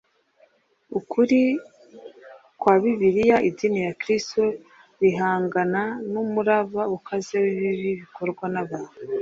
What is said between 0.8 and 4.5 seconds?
ukuri kwa bibiliya, idini rya kristo,